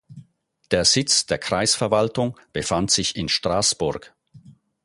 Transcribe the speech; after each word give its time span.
Der 0.71 0.83
Sitz 0.83 1.27
der 1.27 1.37
Kreisverwaltung 1.37 2.35
befand 2.53 2.89
sich 2.89 3.15
in 3.15 3.29
Strasburg. 3.29 4.15